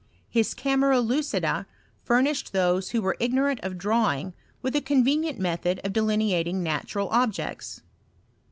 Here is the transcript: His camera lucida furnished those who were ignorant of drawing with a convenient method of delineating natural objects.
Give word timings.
His 0.31 0.55
camera 0.55 0.99
lucida 0.99 1.67
furnished 2.03 2.53
those 2.53 2.89
who 2.89 3.03
were 3.03 3.15
ignorant 3.19 3.59
of 3.61 3.77
drawing 3.77 4.33
with 4.63 4.75
a 4.75 4.81
convenient 4.81 5.37
method 5.37 5.79
of 5.83 5.93
delineating 5.93 6.63
natural 6.63 7.07
objects. 7.09 7.81